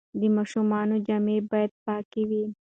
د 0.19 0.21
ماشومانو 0.35 0.95
جامې 1.07 1.37
باید 1.51 1.71
پاکې 1.85 2.21
وي. 2.29 2.43